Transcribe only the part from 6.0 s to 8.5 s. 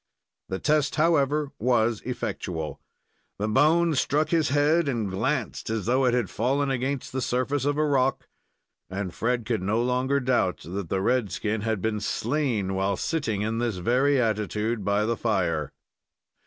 it had fallen against the surface of a rock,